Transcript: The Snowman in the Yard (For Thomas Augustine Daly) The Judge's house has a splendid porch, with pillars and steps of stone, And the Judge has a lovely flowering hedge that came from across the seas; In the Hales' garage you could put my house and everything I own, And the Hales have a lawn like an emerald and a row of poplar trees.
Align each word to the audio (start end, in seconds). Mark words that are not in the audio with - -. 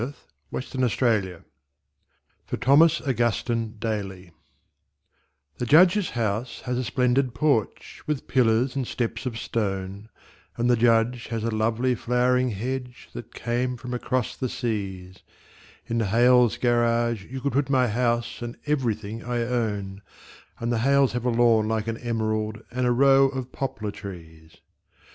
The 0.01 0.13
Snowman 0.63 0.89
in 0.89 0.97
the 1.21 1.25
Yard 1.29 1.43
(For 2.47 2.57
Thomas 2.57 3.01
Augustine 3.01 3.75
Daly) 3.77 4.31
The 5.59 5.67
Judge's 5.67 6.09
house 6.17 6.61
has 6.61 6.79
a 6.79 6.83
splendid 6.83 7.35
porch, 7.35 8.01
with 8.07 8.27
pillars 8.27 8.75
and 8.75 8.87
steps 8.87 9.27
of 9.27 9.37
stone, 9.37 10.09
And 10.57 10.71
the 10.71 10.75
Judge 10.75 11.27
has 11.27 11.43
a 11.43 11.51
lovely 11.51 11.93
flowering 11.93 12.49
hedge 12.49 13.09
that 13.13 13.35
came 13.35 13.77
from 13.77 13.93
across 13.93 14.35
the 14.35 14.49
seas; 14.49 15.19
In 15.85 15.99
the 15.99 16.07
Hales' 16.07 16.57
garage 16.57 17.25
you 17.25 17.39
could 17.39 17.53
put 17.53 17.69
my 17.69 17.87
house 17.87 18.41
and 18.41 18.57
everything 18.65 19.23
I 19.23 19.41
own, 19.43 20.01
And 20.59 20.71
the 20.71 20.79
Hales 20.79 21.11
have 21.13 21.25
a 21.25 21.29
lawn 21.29 21.67
like 21.67 21.87
an 21.87 21.97
emerald 21.99 22.63
and 22.71 22.87
a 22.87 22.91
row 22.91 23.25
of 23.25 23.51
poplar 23.51 23.91
trees. 23.91 24.57